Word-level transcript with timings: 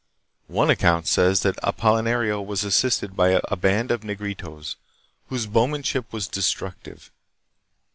One 0.47 0.71
account 0.71 1.05
says 1.05 1.41
that 1.43 1.61
Apolinario 1.61 2.41
was 2.43 2.63
assisted 2.63 3.15
by 3.15 3.39
a 3.43 3.55
band 3.55 3.91
of 3.91 4.01
Negritos, 4.03 4.75
whose 5.27 5.45
bowmanship 5.45 6.11
was 6.11 6.27
destructive. 6.27 7.11